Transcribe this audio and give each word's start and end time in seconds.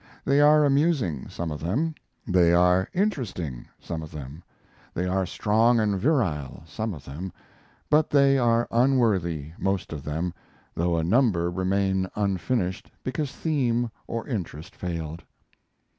They 0.25 0.41
are 0.41 0.65
amusing 0.65 1.29
some 1.29 1.51
of 1.51 1.59
them; 1.61 1.93
they 2.27 2.53
are 2.55 2.89
interesting 2.91 3.67
some 3.79 4.01
of 4.01 4.09
them; 4.11 4.41
they 4.95 5.05
are 5.05 5.27
strong 5.27 5.79
and 5.79 5.99
virile 5.99 6.63
some 6.65 6.95
of 6.95 7.05
them; 7.05 7.31
but 7.87 8.09
they 8.09 8.35
are 8.39 8.67
unworthy 8.71 9.51
most 9.59 9.93
of 9.93 10.03
them, 10.03 10.33
though 10.73 10.97
a 10.97 11.03
number 11.03 11.51
remain 11.51 12.09
unfinished 12.15 12.89
because 13.03 13.31
theme 13.31 13.91
or 14.07 14.27
interest 14.27 14.75
failed. 14.75 15.21